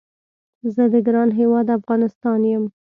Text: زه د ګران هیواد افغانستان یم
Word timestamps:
زه 0.73 0.83
د 0.93 0.95
ګران 1.07 1.29
هیواد 1.39 1.67
افغانستان 1.79 2.39
یم 2.51 2.63